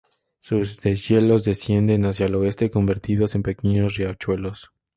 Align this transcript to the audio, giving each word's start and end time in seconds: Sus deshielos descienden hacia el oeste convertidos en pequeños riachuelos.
Sus 0.39 0.79
deshielos 0.79 1.43
descienden 1.43 2.05
hacia 2.05 2.25
el 2.25 2.33
oeste 2.33 2.71
convertidos 2.71 3.35
en 3.35 3.43
pequeños 3.43 3.93
riachuelos. 3.97 4.71